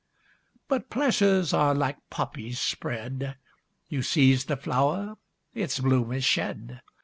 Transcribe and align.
But 0.67 0.89
pleasures 0.89 1.53
are 1.53 1.75
like 1.75 1.97
poppies 2.09 2.59
spread, 2.59 3.37
You 3.87 4.01
seize 4.01 4.45
the 4.45 4.57
flower, 4.57 5.17
its 5.53 5.79
bloom 5.79 6.11
is 6.11 6.25
shed! 6.25 6.81